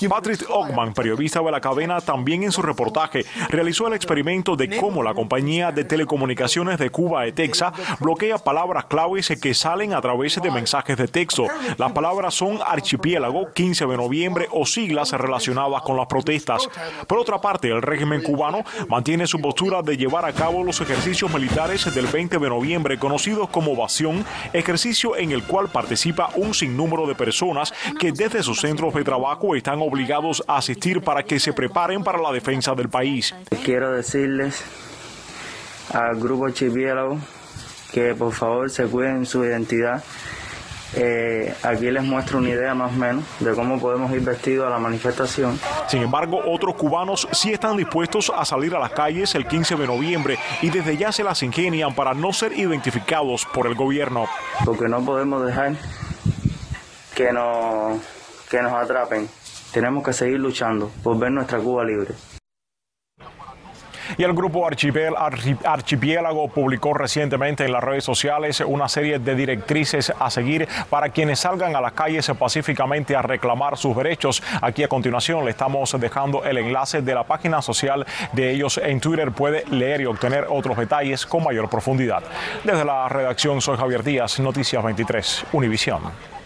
Patrick 0.08 0.46
Ockman, 0.50 0.94
periodista 0.94 1.42
de 1.42 1.52
la 1.52 1.60
cadena, 1.60 2.00
también 2.02 2.44
en 2.44 2.52
su 2.52 2.62
reportaje 2.62 3.26
realizó 3.50 3.88
el 3.88 3.94
experimento 3.94 4.56
de 4.56 4.78
cómo 4.78 5.04
la 5.04 5.14
compañía 5.14 5.72
de 5.72 5.84
telecomunicaciones 5.84 6.78
de 6.78 6.90
Cuba, 6.90 7.26
Texas, 7.34 7.74
bloquea 8.00 8.38
palabras 8.38 8.86
claves 8.86 9.34
que 9.42 9.54
salen 9.54 9.94
a 9.94 10.02
través 10.02 10.42
de 10.42 10.52
mensajes 10.52 10.98
de 10.98 11.08
texto. 11.08 11.48
Las 11.78 11.92
palabras 11.92 12.34
son 12.34 12.60
archipiélago, 12.66 13.52
15 13.52 13.86
de 13.86 13.98
noviembre 13.98 14.48
o 14.52 14.66
siglas 14.66 15.12
relacionadas 15.12 15.82
con 15.82 15.98
las 15.98 16.08
protestas. 16.08 16.68
Por 17.08 17.18
otra 17.20 17.40
parte, 17.40 17.70
el 17.70 17.82
régimen 17.82 18.22
cubano 18.22 18.64
mantiene 18.88 19.28
su 19.28 19.40
postura 19.40 19.82
de 19.82 19.98
llevar 19.98 20.26
a 20.26 20.34
cabo 20.34 20.64
los 20.64 20.80
ejercicios 20.82 21.34
militares 21.34 21.94
del 21.94 22.08
20 22.08 22.38
de 22.38 22.50
noviembre, 22.50 23.00
conocidos 23.00 23.50
como 23.50 23.74
ovación, 23.74 24.26
ejercicio 24.54 25.18
en 25.18 25.32
el 25.32 25.44
cual 25.44 25.70
participa 25.70 26.30
un 26.36 26.54
sinnúmero 26.54 27.08
de 27.08 27.16
personas 27.16 27.33
personas 27.34 27.74
que 28.00 28.12
desde 28.12 28.44
sus 28.44 28.62
centros 28.62 28.94
de 28.94 29.04
trabajo 29.04 29.56
están 29.56 29.82
obligados 29.82 30.44
a 30.48 30.58
asistir 30.58 31.02
para 31.02 31.24
que 31.24 31.40
se 31.40 31.52
preparen 31.52 32.04
para 32.04 32.22
la 32.22 32.32
defensa 32.32 32.76
del 32.76 32.90
país. 32.90 33.34
Quiero 33.66 33.92
decirles 33.92 34.64
al 35.92 36.20
grupo 36.20 36.48
Chivielo 36.52 37.18
que 37.92 38.14
por 38.14 38.34
favor 38.34 38.70
se 38.70 38.86
cuiden 38.86 39.26
su 39.26 39.44
identidad. 39.44 40.04
Eh, 40.96 41.52
aquí 41.64 41.90
les 41.90 42.04
muestro 42.04 42.38
una 42.38 42.50
idea 42.50 42.76
más 42.76 42.92
o 42.92 42.96
menos 42.96 43.24
de 43.40 43.52
cómo 43.56 43.80
podemos 43.80 44.12
ir 44.12 44.22
vestidos 44.22 44.68
a 44.68 44.70
la 44.70 44.78
manifestación. 44.78 45.60
Sin 45.88 46.04
embargo, 46.04 46.40
otros 46.46 46.76
cubanos 46.76 47.28
sí 47.32 47.52
están 47.52 47.78
dispuestos 47.78 48.32
a 48.36 48.46
salir 48.46 48.76
a 48.76 48.80
las 48.80 48.92
calles 48.92 49.34
el 49.34 49.48
15 49.48 49.76
de 49.76 49.88
noviembre 49.88 50.38
y 50.62 50.70
desde 50.70 50.96
ya 50.96 51.12
se 51.12 51.24
las 51.24 51.42
ingenian 51.42 51.96
para 51.96 52.14
no 52.14 52.32
ser 52.32 52.54
identificados 52.54 53.48
por 53.52 53.66
el 53.66 53.74
gobierno. 53.74 54.28
Porque 54.64 54.88
no 54.88 55.04
podemos 55.04 55.44
dejar 55.44 55.74
que 57.16 57.32
nos, 57.32 58.02
que 58.50 58.62
nos 58.62 58.74
atrapen. 58.74 59.28
Tenemos 59.72 60.04
que 60.04 60.14
seguir 60.14 60.40
luchando 60.40 60.92
por 61.04 61.18
ver 61.18 61.32
nuestra 61.32 61.60
Cuba 61.60 61.84
libre. 61.84 62.14
Y 64.18 64.24
el 64.24 64.34
grupo 64.34 64.68
Archipiélago 64.68 66.48
publicó 66.50 66.94
recientemente 66.94 67.66
en 67.66 67.72
las 67.72 67.84
redes 67.84 68.04
sociales 68.04 68.62
una 68.62 68.88
serie 68.88 69.20
de 69.20 69.36
directrices 69.36 70.14
a 70.20 70.30
seguir 70.30 70.68
para 70.90 71.10
quienes 71.10 71.40
salgan 71.40 71.76
a 71.76 71.82
las 71.82 71.94
calles 71.94 72.30
pacíficamente 72.38 73.16
a 73.16 73.22
reclamar 73.22 73.78
sus 73.78 73.96
derechos. 73.96 74.44
Aquí 74.62 74.84
a 74.84 74.88
continuación 74.88 75.46
le 75.46 75.52
estamos 75.52 76.00
dejando 76.00 76.44
el 76.44 76.58
enlace 76.58 77.02
de 77.02 77.16
la 77.16 77.24
página 77.24 77.62
social 77.62 78.06
de 78.34 78.52
ellos 78.52 78.78
en 78.78 79.00
Twitter. 79.00 79.32
Puede 79.32 79.66
leer 79.72 80.02
y 80.02 80.06
obtener 80.06 80.46
otros 80.50 80.78
detalles 80.78 81.26
con 81.26 81.44
mayor 81.44 81.70
profundidad. 81.70 82.24
Desde 82.64 82.86
la 82.86 83.08
redacción 83.10 83.62
soy 83.62 83.78
Javier 83.78 84.04
Díaz, 84.04 84.40
Noticias 84.40 84.84
23, 84.84 85.46
Univisión. 85.54 86.43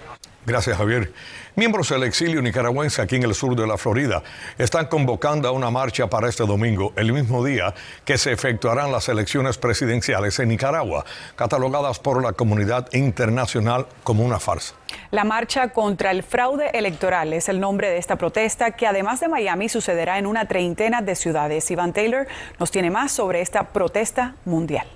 Gracias, 0.47 0.77
Javier. 0.77 1.11
Miembros 1.57 1.89
del 1.89 2.03
exilio 2.03 2.41
nicaragüense 2.41 3.01
aquí 3.01 3.17
en 3.17 3.23
el 3.23 3.35
sur 3.35 3.53
de 3.53 3.67
la 3.67 3.77
Florida 3.77 4.23
están 4.57 4.85
convocando 4.85 5.49
a 5.49 5.51
una 5.51 5.69
marcha 5.71 6.07
para 6.07 6.29
este 6.29 6.45
domingo, 6.45 6.93
el 6.95 7.11
mismo 7.11 7.43
día 7.43 7.73
que 8.05 8.17
se 8.17 8.31
efectuarán 8.31 8.89
las 8.93 9.09
elecciones 9.09 9.57
presidenciales 9.57 10.39
en 10.39 10.47
Nicaragua, 10.47 11.03
catalogadas 11.35 11.99
por 11.99 12.23
la 12.23 12.31
comunidad 12.31 12.87
internacional 12.93 13.87
como 14.05 14.23
una 14.23 14.39
farsa. 14.39 14.75
La 15.11 15.25
marcha 15.25 15.73
contra 15.73 16.11
el 16.11 16.23
fraude 16.23 16.69
electoral 16.69 17.33
es 17.33 17.49
el 17.49 17.59
nombre 17.59 17.89
de 17.89 17.97
esta 17.97 18.15
protesta 18.15 18.71
que 18.71 18.87
además 18.87 19.19
de 19.19 19.27
Miami 19.27 19.67
sucederá 19.67 20.17
en 20.17 20.27
una 20.27 20.47
treintena 20.47 21.01
de 21.01 21.15
ciudades. 21.15 21.69
Iván 21.71 21.91
Taylor 21.91 22.25
nos 22.57 22.71
tiene 22.71 22.89
más 22.89 23.11
sobre 23.11 23.41
esta 23.41 23.73
protesta 23.73 24.35
mundial. 24.45 24.87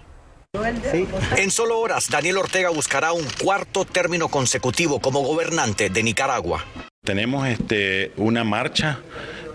En 1.38 1.50
solo 1.50 1.80
horas, 1.80 2.10
Daniel 2.10 2.38
Ortega 2.38 2.70
buscará 2.72 3.14
un 3.14 3.26
cuarto 3.42 3.86
término 3.86 4.28
consecutivo 4.28 5.00
como 5.00 5.22
gobernante 5.22 5.90
de 5.90 6.04
Nicaragua. 6.04 6.66
Tenemos 7.06 7.48
este, 7.48 8.12
una 8.18 8.44
marcha 8.44 9.00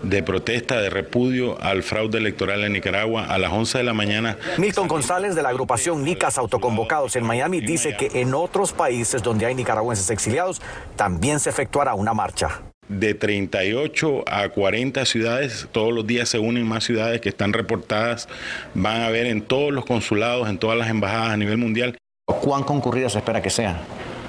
de 0.01 0.23
protesta, 0.23 0.81
de 0.81 0.89
repudio 0.89 1.61
al 1.61 1.83
fraude 1.83 2.17
electoral 2.17 2.63
en 2.63 2.73
Nicaragua 2.73 3.25
a 3.25 3.37
las 3.37 3.51
11 3.51 3.77
de 3.77 3.83
la 3.83 3.93
mañana. 3.93 4.37
Milton 4.57 4.87
González 4.87 5.35
de 5.35 5.43
la 5.43 5.49
agrupación 5.49 6.03
Nicas 6.03 6.39
Autoconvocados 6.39 7.15
en 7.15 7.25
Miami 7.25 7.61
dice 7.61 7.95
que 7.95 8.19
en 8.19 8.33
otros 8.33 8.73
países 8.73 9.21
donde 9.21 9.45
hay 9.45 9.53
nicaragüenses 9.53 10.09
exiliados 10.09 10.61
también 10.95 11.39
se 11.39 11.51
efectuará 11.51 11.93
una 11.93 12.15
marcha 12.15 12.61
de 12.89 13.13
38 13.13 14.23
a 14.27 14.49
40 14.49 15.05
ciudades, 15.05 15.67
todos 15.71 15.93
los 15.93 16.07
días 16.07 16.29
se 16.29 16.39
unen 16.39 16.65
más 16.65 16.83
ciudades 16.83 17.21
que 17.21 17.29
están 17.29 17.53
reportadas, 17.53 18.27
van 18.73 19.01
a 19.01 19.09
ver 19.09 19.25
en 19.25 19.41
todos 19.41 19.71
los 19.71 19.85
consulados, 19.85 20.49
en 20.49 20.57
todas 20.57 20.77
las 20.77 20.89
embajadas 20.89 21.31
a 21.31 21.37
nivel 21.37 21.57
mundial. 21.57 21.97
¿Cuán 22.25 22.63
concurridas 22.63 23.13
se 23.13 23.19
espera 23.19 23.41
que 23.41 23.49
sean? 23.49 23.77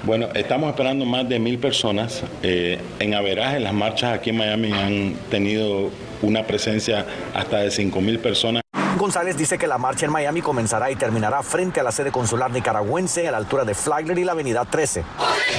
Bueno, 0.03 0.29
estamos 0.33 0.69
esperando 0.69 1.05
más 1.05 1.27
de 1.27 1.39
mil 1.39 1.57
personas. 1.57 2.23
Eh, 2.41 2.79
en 2.99 3.13
averaje, 3.13 3.59
las 3.59 3.73
marchas 3.73 4.13
aquí 4.13 4.29
en 4.29 4.37
Miami 4.37 4.71
han 4.71 5.13
tenido 5.29 5.91
una 6.21 6.43
presencia 6.43 7.05
hasta 7.33 7.59
de 7.59 7.71
5 7.71 7.99
mil 7.99 8.19
personas. 8.19 8.63
González 8.99 9.37
dice 9.37 9.57
que 9.57 9.65
la 9.65 9.77
marcha 9.77 10.05
en 10.05 10.11
Miami 10.11 10.41
comenzará 10.41 10.91
y 10.91 10.97
terminará 10.97 11.41
frente 11.41 11.79
a 11.79 11.83
la 11.83 11.91
sede 11.93 12.11
consular 12.11 12.51
nicaragüense 12.51 13.29
a 13.29 13.31
la 13.31 13.37
altura 13.37 13.63
de 13.63 13.73
Flagler 13.73 14.19
y 14.19 14.25
la 14.25 14.33
avenida 14.33 14.65
13. 14.65 15.05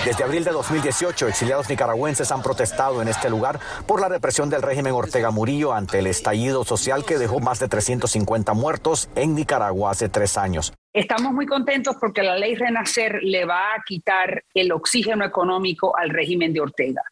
Desde 0.05 0.25
abril 0.25 0.45
de 0.45 0.51
2018, 0.51 1.27
exiliados 1.27 1.71
nicaragüenses 1.71 2.31
han 2.33 2.43
protestado 2.43 3.01
en 3.01 3.09
este 3.09 3.31
lugar 3.31 3.59
por 3.87 4.03
la 4.03 4.11
represión 4.11 4.51
del 4.51 4.61
régimen 4.61 4.93
Ortega 4.93 5.31
Murillo 5.31 5.73
ante 5.73 6.01
el 6.01 6.07
estallido 6.07 6.65
social 6.65 7.07
que 7.07 7.17
dejó 7.17 7.41
más 7.41 7.59
de 7.61 7.69
350 7.69 8.53
muertos 8.53 9.09
en 9.15 9.35
Nicaragua 9.35 9.93
hace 9.93 10.11
tres 10.11 10.37
años. 10.37 10.75
Estamos 10.93 11.33
muy 11.33 11.47
contentos 11.47 11.97
porque 11.99 12.23
la 12.23 12.37
ley 12.37 12.57
Renacer 12.57 13.21
le 13.23 13.47
va 13.47 13.73
a 13.75 13.83
quitar 13.87 14.45
el 14.53 14.71
oxígeno 14.71 15.25
económico 15.25 15.97
al 15.97 16.11
régimen 16.11 16.53
de 16.53 16.61
Ortega. 16.61 17.03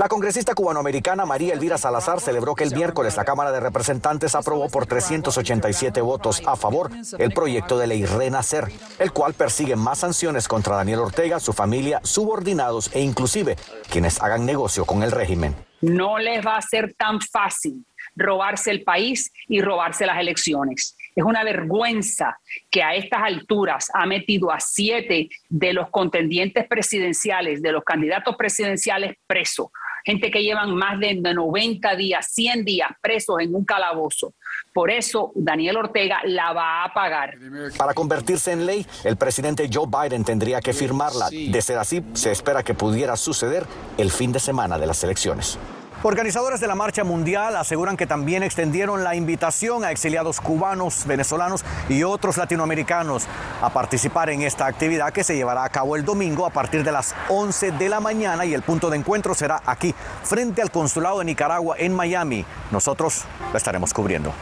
La 0.00 0.08
congresista 0.08 0.54
cubanoamericana 0.54 1.26
María 1.26 1.52
Elvira 1.52 1.76
Salazar 1.76 2.20
celebró 2.20 2.54
que 2.54 2.64
el 2.64 2.74
miércoles 2.74 3.18
la 3.18 3.24
Cámara 3.26 3.52
de 3.52 3.60
Representantes 3.60 4.34
aprobó 4.34 4.70
por 4.70 4.86
387 4.86 6.00
votos 6.00 6.40
a 6.46 6.56
favor 6.56 6.90
el 7.18 7.34
proyecto 7.34 7.76
de 7.78 7.86
ley 7.86 8.06
Renacer, 8.06 8.68
el 8.98 9.12
cual 9.12 9.34
persigue 9.34 9.76
más 9.76 9.98
sanciones 9.98 10.48
contra 10.48 10.76
Daniel 10.76 11.00
Ortega, 11.00 11.38
su 11.38 11.52
familia, 11.52 12.00
subordinados 12.02 12.90
e 12.94 13.02
inclusive 13.02 13.56
quienes 13.90 14.22
hagan 14.22 14.46
negocio 14.46 14.86
con 14.86 15.02
el 15.02 15.10
régimen. 15.10 15.54
No 15.82 16.18
les 16.18 16.46
va 16.46 16.56
a 16.56 16.62
ser 16.62 16.94
tan 16.94 17.20
fácil 17.20 17.84
robarse 18.16 18.70
el 18.70 18.84
país 18.84 19.30
y 19.48 19.60
robarse 19.60 20.06
las 20.06 20.18
elecciones. 20.18 20.96
Es 21.14 21.24
una 21.24 21.44
vergüenza 21.44 22.38
que 22.70 22.82
a 22.82 22.94
estas 22.94 23.22
alturas 23.22 23.90
ha 23.92 24.06
metido 24.06 24.50
a 24.50 24.60
siete 24.60 25.28
de 25.48 25.72
los 25.72 25.90
contendientes 25.90 26.66
presidenciales, 26.66 27.62
de 27.62 27.72
los 27.72 27.84
candidatos 27.84 28.36
presidenciales 28.36 29.16
presos. 29.26 29.68
Gente 30.04 30.30
que 30.30 30.42
llevan 30.42 30.74
más 30.74 30.98
de 30.98 31.14
90 31.14 31.94
días, 31.96 32.26
100 32.32 32.64
días 32.64 32.88
presos 33.02 33.36
en 33.40 33.54
un 33.54 33.64
calabozo. 33.64 34.34
Por 34.72 34.90
eso 34.90 35.32
Daniel 35.34 35.76
Ortega 35.76 36.20
la 36.24 36.52
va 36.52 36.84
a 36.84 36.94
pagar. 36.94 37.34
Para 37.76 37.92
convertirse 37.92 38.52
en 38.52 38.66
ley, 38.66 38.86
el 39.04 39.16
presidente 39.16 39.68
Joe 39.70 39.86
Biden 39.86 40.24
tendría 40.24 40.60
que 40.60 40.72
firmarla. 40.72 41.28
De 41.30 41.62
ser 41.62 41.78
así, 41.78 42.02
se 42.14 42.30
espera 42.30 42.62
que 42.62 42.74
pudiera 42.74 43.16
suceder 43.16 43.66
el 43.98 44.10
fin 44.10 44.32
de 44.32 44.40
semana 44.40 44.78
de 44.78 44.86
las 44.86 45.02
elecciones. 45.04 45.58
Organizadores 46.02 46.60
de 46.60 46.66
la 46.66 46.74
Marcha 46.74 47.04
Mundial 47.04 47.56
aseguran 47.56 47.94
que 47.94 48.06
también 48.06 48.42
extendieron 48.42 49.04
la 49.04 49.14
invitación 49.14 49.84
a 49.84 49.90
exiliados 49.90 50.40
cubanos, 50.40 51.04
venezolanos 51.06 51.62
y 51.90 52.04
otros 52.04 52.38
latinoamericanos 52.38 53.26
a 53.60 53.68
participar 53.68 54.30
en 54.30 54.40
esta 54.40 54.64
actividad 54.64 55.12
que 55.12 55.24
se 55.24 55.36
llevará 55.36 55.62
a 55.62 55.68
cabo 55.68 55.96
el 55.96 56.06
domingo 56.06 56.46
a 56.46 56.50
partir 56.50 56.84
de 56.84 56.92
las 56.92 57.14
11 57.28 57.72
de 57.72 57.90
la 57.90 58.00
mañana 58.00 58.46
y 58.46 58.54
el 58.54 58.62
punto 58.62 58.88
de 58.88 58.96
encuentro 58.96 59.34
será 59.34 59.60
aquí, 59.66 59.94
frente 60.22 60.62
al 60.62 60.70
Consulado 60.70 61.18
de 61.18 61.26
Nicaragua 61.26 61.76
en 61.78 61.94
Miami. 61.94 62.46
Nosotros 62.70 63.24
lo 63.52 63.58
estaremos 63.58 63.92
cubriendo. 63.92 64.32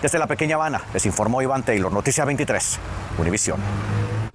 Desde 0.00 0.20
la 0.20 0.28
pequeña 0.28 0.54
Habana, 0.54 0.82
les 0.94 1.04
informó 1.04 1.42
Iván 1.42 1.64
Taylor, 1.64 1.92
Noticia 1.92 2.24
23, 2.24 2.78
Univisión. 3.18 3.58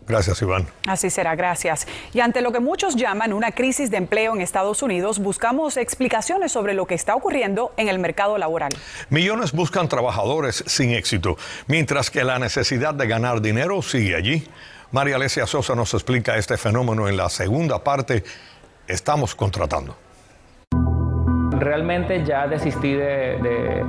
Gracias, 0.07 0.41
Iván. 0.41 0.67
Así 0.87 1.09
será, 1.09 1.35
gracias. 1.35 1.87
Y 2.13 2.19
ante 2.19 2.41
lo 2.41 2.51
que 2.51 2.59
muchos 2.59 2.95
llaman 2.95 3.33
una 3.33 3.51
crisis 3.51 3.89
de 3.89 3.97
empleo 3.97 4.33
en 4.35 4.41
Estados 4.41 4.81
Unidos, 4.81 5.19
buscamos 5.19 5.77
explicaciones 5.77 6.51
sobre 6.51 6.73
lo 6.73 6.85
que 6.85 6.95
está 6.95 7.15
ocurriendo 7.15 7.73
en 7.77 7.87
el 7.87 7.99
mercado 7.99 8.37
laboral. 8.37 8.71
Millones 9.09 9.53
buscan 9.53 9.87
trabajadores 9.87 10.63
sin 10.67 10.91
éxito, 10.91 11.37
mientras 11.67 12.11
que 12.11 12.23
la 12.23 12.39
necesidad 12.39 12.93
de 12.93 13.07
ganar 13.07 13.41
dinero 13.41 13.81
sigue 13.81 14.15
allí. 14.15 14.47
María 14.91 15.15
Alesia 15.15 15.47
Sosa 15.47 15.73
nos 15.73 15.93
explica 15.93 16.37
este 16.37 16.57
fenómeno 16.57 17.07
en 17.07 17.17
la 17.17 17.29
segunda 17.29 17.83
parte. 17.83 18.23
Estamos 18.87 19.33
contratando. 19.33 19.97
Realmente 21.63 22.23
ya 22.25 22.47
desistí 22.47 22.93
de, 22.93 23.83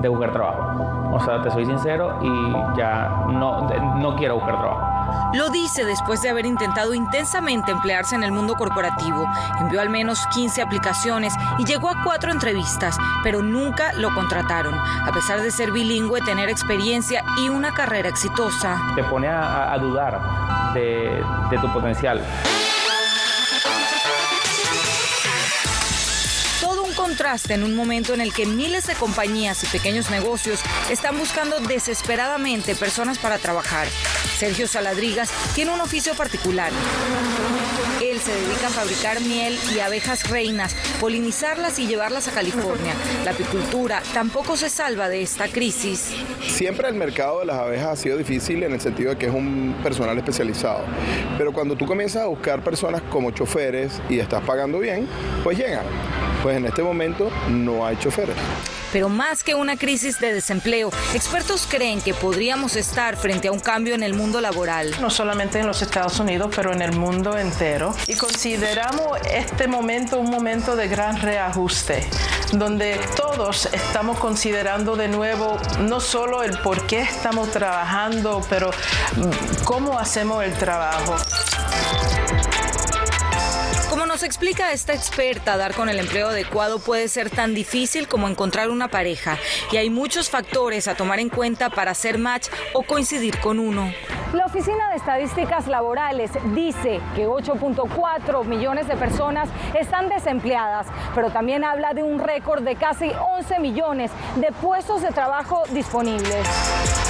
de 0.00 0.08
buscar 0.08 0.32
trabajo. 0.32 1.10
O 1.12 1.20
sea, 1.20 1.42
te 1.42 1.50
soy 1.50 1.64
sincero 1.64 2.18
y 2.22 2.76
ya 2.76 3.24
no, 3.28 3.68
no 3.96 4.16
quiero 4.16 4.36
buscar 4.36 4.58
trabajo. 4.58 4.98
Lo 5.34 5.48
dice 5.50 5.84
después 5.84 6.20
de 6.22 6.28
haber 6.28 6.46
intentado 6.46 6.94
intensamente 6.94 7.72
emplearse 7.72 8.14
en 8.14 8.22
el 8.22 8.32
mundo 8.32 8.54
corporativo. 8.54 9.26
Envió 9.58 9.80
al 9.80 9.90
menos 9.90 10.26
15 10.34 10.62
aplicaciones 10.62 11.34
y 11.58 11.64
llegó 11.64 11.88
a 11.88 12.02
cuatro 12.04 12.30
entrevistas, 12.30 12.98
pero 13.22 13.42
nunca 13.42 13.92
lo 13.94 14.14
contrataron, 14.14 14.74
a 14.74 15.10
pesar 15.12 15.40
de 15.40 15.50
ser 15.50 15.72
bilingüe, 15.72 16.20
tener 16.20 16.48
experiencia 16.48 17.24
y 17.38 17.48
una 17.48 17.72
carrera 17.72 18.08
exitosa. 18.08 18.78
Te 18.94 19.04
pone 19.04 19.28
a, 19.28 19.76
dudar 19.78 20.20
de, 20.74 21.22
de 21.50 21.58
tu 21.58 21.68
potencial. 21.72 22.22
En 27.48 27.64
un 27.64 27.74
momento 27.74 28.14
en 28.14 28.20
el 28.20 28.32
que 28.32 28.46
miles 28.46 28.86
de 28.86 28.94
compañías 28.94 29.64
y 29.64 29.66
pequeños 29.66 30.08
negocios 30.08 30.60
están 30.88 31.18
buscando 31.18 31.58
desesperadamente 31.58 32.76
personas 32.76 33.18
para 33.18 33.38
trabajar. 33.38 33.88
Sergio 34.38 34.68
Saladrigas 34.68 35.28
tiene 35.52 35.72
un 35.72 35.80
oficio 35.80 36.14
particular. 36.14 36.70
Él 38.00 38.20
se 38.20 38.32
dedica 38.32 38.68
a 38.68 38.70
fabricar 38.70 39.20
miel 39.20 39.58
y 39.74 39.80
abejas 39.80 40.30
reinas, 40.30 40.76
polinizarlas 41.00 41.80
y 41.80 41.88
llevarlas 41.88 42.28
a 42.28 42.30
California. 42.30 42.94
La 43.24 43.32
apicultura 43.32 44.00
tampoco 44.14 44.56
se 44.56 44.70
salva 44.70 45.08
de 45.08 45.20
esta 45.20 45.48
crisis. 45.48 46.12
Siempre 46.46 46.88
el 46.88 46.94
mercado 46.94 47.40
de 47.40 47.46
las 47.46 47.56
abejas 47.56 47.88
ha 47.88 47.96
sido 47.96 48.16
difícil 48.16 48.62
en 48.62 48.74
el 48.74 48.80
sentido 48.80 49.10
de 49.10 49.18
que 49.18 49.26
es 49.26 49.34
un 49.34 49.76
personal 49.82 50.16
especializado. 50.16 50.84
Pero 51.36 51.52
cuando 51.52 51.74
tú 51.74 51.84
comienzas 51.84 52.22
a 52.22 52.26
buscar 52.26 52.62
personas 52.62 53.02
como 53.10 53.32
choferes 53.32 54.00
y 54.08 54.20
estás 54.20 54.44
pagando 54.44 54.78
bien, 54.78 55.08
pues 55.42 55.58
llegan. 55.58 55.84
Pues 56.42 56.56
en 56.56 56.66
este 56.66 56.82
momento 56.82 57.30
no 57.48 57.86
hay 57.86 57.96
choferes. 57.96 58.36
Pero 58.92 59.08
más 59.08 59.44
que 59.44 59.54
una 59.54 59.76
crisis 59.76 60.18
de 60.18 60.32
desempleo, 60.32 60.90
expertos 61.12 61.66
creen 61.68 62.00
que 62.00 62.14
podríamos 62.14 62.74
estar 62.74 63.16
frente 63.16 63.48
a 63.48 63.52
un 63.52 63.60
cambio 63.60 63.94
en 63.94 64.02
el 64.02 64.14
mundo 64.14 64.40
laboral. 64.40 64.94
No 65.00 65.10
solamente 65.10 65.58
en 65.58 65.66
los 65.66 65.82
Estados 65.82 66.18
Unidos, 66.20 66.50
pero 66.54 66.72
en 66.72 66.80
el 66.80 66.92
mundo 66.92 67.36
entero. 67.36 67.94
Y 68.06 68.14
consideramos 68.14 69.18
este 69.30 69.68
momento 69.68 70.18
un 70.18 70.30
momento 70.30 70.74
de 70.74 70.88
gran 70.88 71.20
reajuste, 71.20 72.06
donde 72.52 72.98
todos 73.14 73.68
estamos 73.72 74.18
considerando 74.18 74.96
de 74.96 75.08
nuevo 75.08 75.58
no 75.80 76.00
solo 76.00 76.42
el 76.42 76.58
por 76.58 76.86
qué 76.86 77.00
estamos 77.00 77.50
trabajando, 77.50 78.40
pero 78.48 78.70
mm, 79.16 79.64
cómo 79.64 79.98
hacemos 79.98 80.44
el 80.44 80.54
trabajo. 80.54 81.16
Nos 84.18 84.24
explica 84.24 84.72
esta 84.72 84.94
experta, 84.94 85.56
dar 85.56 85.74
con 85.74 85.88
el 85.88 86.00
empleo 86.00 86.26
adecuado 86.30 86.80
puede 86.80 87.06
ser 87.06 87.30
tan 87.30 87.54
difícil 87.54 88.08
como 88.08 88.26
encontrar 88.26 88.68
una 88.68 88.88
pareja 88.88 89.38
y 89.70 89.76
hay 89.76 89.90
muchos 89.90 90.28
factores 90.28 90.88
a 90.88 90.96
tomar 90.96 91.20
en 91.20 91.28
cuenta 91.28 91.70
para 91.70 91.92
hacer 91.92 92.18
match 92.18 92.48
o 92.72 92.82
coincidir 92.82 93.38
con 93.38 93.60
uno. 93.60 93.92
La 94.32 94.46
Oficina 94.46 94.90
de 94.90 94.96
Estadísticas 94.96 95.68
Laborales 95.68 96.32
dice 96.52 97.00
que 97.14 97.28
8.4 97.28 98.44
millones 98.44 98.88
de 98.88 98.96
personas 98.96 99.48
están 99.78 100.08
desempleadas, 100.08 100.88
pero 101.14 101.30
también 101.30 101.62
habla 101.62 101.94
de 101.94 102.02
un 102.02 102.18
récord 102.18 102.64
de 102.64 102.74
casi 102.74 103.12
11 103.36 103.60
millones 103.60 104.10
de 104.34 104.50
puestos 104.50 105.00
de 105.00 105.12
trabajo 105.12 105.62
disponibles. 105.70 107.07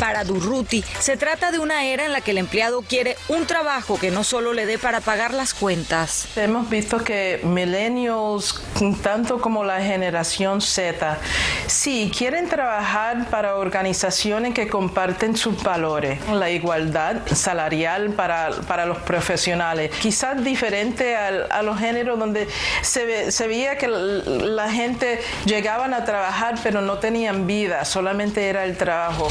Para 0.00 0.22
Durruti, 0.22 0.84
se 1.00 1.16
trata 1.16 1.50
de 1.50 1.58
una 1.58 1.84
era 1.84 2.04
en 2.04 2.12
la 2.12 2.20
que 2.20 2.30
el 2.30 2.38
empleado 2.38 2.82
quiere 2.82 3.16
un 3.28 3.46
trabajo 3.46 3.98
que 3.98 4.12
no 4.12 4.22
solo 4.22 4.52
le 4.52 4.64
dé 4.64 4.78
para 4.78 5.00
pagar 5.00 5.34
las 5.34 5.54
cuentas. 5.54 6.28
Hemos 6.36 6.70
visto 6.70 6.98
que 6.98 7.40
millennials, 7.42 8.62
tanto 9.02 9.40
como 9.40 9.64
la 9.64 9.80
generación 9.80 10.60
Z, 10.60 11.18
sí 11.66 12.12
quieren 12.16 12.48
trabajar 12.48 13.28
para 13.28 13.56
organizaciones 13.56 14.54
que 14.54 14.68
comparten 14.68 15.36
sus 15.36 15.60
valores. 15.64 16.20
La 16.28 16.50
igualdad 16.50 17.26
salarial 17.34 18.10
para, 18.10 18.50
para 18.68 18.86
los 18.86 18.98
profesionales, 18.98 19.90
quizás 20.00 20.44
diferente 20.44 21.16
a 21.16 21.62
los 21.62 21.76
géneros 21.76 22.20
donde 22.20 22.46
se, 22.82 23.32
se 23.32 23.48
veía 23.48 23.76
que 23.78 23.88
la 23.88 24.70
gente 24.70 25.20
llegaban 25.44 25.92
a 25.92 26.04
trabajar 26.04 26.54
pero 26.62 26.80
no 26.80 26.98
tenían 26.98 27.48
vida, 27.48 27.84
solamente 27.84 28.48
era 28.48 28.64
el 28.64 28.76
trabajo. 28.76 29.28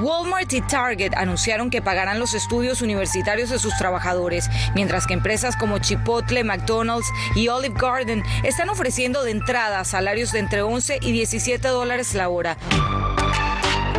Walmart 0.00 0.52
y 0.52 0.60
Target 0.62 1.12
anunciaron 1.14 1.70
que 1.70 1.82
pagarán 1.82 2.18
los 2.18 2.34
estudios 2.34 2.82
universitarios 2.82 3.50
de 3.50 3.58
sus 3.58 3.76
trabajadores, 3.76 4.48
mientras 4.74 5.06
que 5.06 5.14
empresas 5.14 5.56
como 5.56 5.78
Chipotle, 5.78 6.44
McDonald's 6.44 7.08
y 7.34 7.48
Olive 7.48 7.74
Garden 7.78 8.22
están 8.42 8.70
ofreciendo 8.70 9.22
de 9.22 9.32
entrada 9.32 9.84
salarios 9.84 10.32
de 10.32 10.38
entre 10.40 10.62
11 10.62 10.98
y 11.02 11.12
17 11.12 11.68
dólares 11.68 12.14
la 12.14 12.28
hora. 12.28 12.56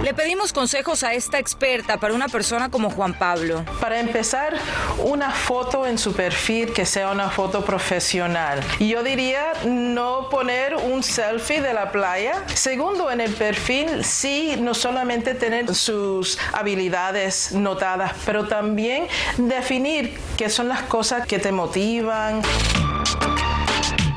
Le 0.04 0.16
pedimos 0.16 0.52
consejos 0.52 1.04
a 1.04 1.14
esta 1.14 1.38
experta 1.38 1.98
para 1.98 2.16
una 2.16 2.28
persona 2.28 2.70
como 2.70 2.90
Juan 2.90 3.14
Pablo. 3.14 3.64
Para 3.80 4.00
empezar, 4.00 4.56
una 4.98 5.30
foto 5.30 5.86
en 5.86 6.00
su 6.00 6.14
perfil 6.14 6.74
que 6.74 6.88
sea 6.88 7.12
una 7.12 7.30
foto 7.30 7.64
profesional. 7.64 8.62
Yo 8.80 9.04
diría 9.04 9.54
no 9.64 10.28
poner 10.30 10.76
un 10.76 11.04
selfie 11.04 11.62
de 11.62 11.74
la 11.74 11.92
playa. 11.92 12.44
Segundo, 12.56 13.12
en 13.12 13.22
el 13.22 13.32
perfil 13.34 14.04
sí, 14.04 14.56
no 14.60 14.74
solamente 14.74 15.36
tener 15.36 15.74
sus 15.76 16.40
habilidades 16.52 17.52
notadas, 17.52 18.14
pero 18.26 18.48
también 18.48 19.08
definir 19.38 20.18
qué 20.36 20.50
son 20.50 20.68
las 20.68 20.82
cosas 20.82 21.28
que 21.28 21.38
te 21.38 21.52
motivan. 21.52 22.42